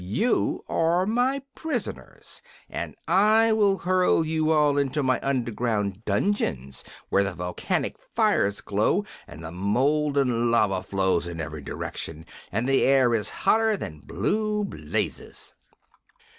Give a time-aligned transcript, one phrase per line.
[0.03, 7.23] You are my prisoners, and I will hurl you all into my underground dungeons, where
[7.23, 13.13] the volcanic fires glow and the molten lava flows in every direction, and the air
[13.13, 15.53] is hotter than blue blazes."